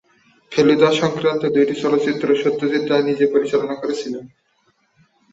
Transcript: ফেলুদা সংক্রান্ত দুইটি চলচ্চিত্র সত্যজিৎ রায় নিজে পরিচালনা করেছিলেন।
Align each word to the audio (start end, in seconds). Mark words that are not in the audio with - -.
ফেলুদা 0.51 0.89
সংক্রান্ত 1.01 1.43
দুইটি 1.55 1.75
চলচ্চিত্র 1.83 2.27
সত্যজিৎ 2.35 2.83
রায় 2.87 3.05
নিজে 3.09 3.25
পরিচালনা 3.33 3.75
করেছিলেন। 3.75 4.23